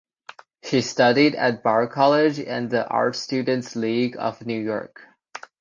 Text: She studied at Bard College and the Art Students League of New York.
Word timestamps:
She 0.63 0.81
studied 0.81 1.35
at 1.35 1.61
Bard 1.61 1.91
College 1.91 2.39
and 2.39 2.71
the 2.71 2.87
Art 2.87 3.15
Students 3.15 3.75
League 3.75 4.15
of 4.17 4.43
New 4.43 4.59
York. 4.59 5.03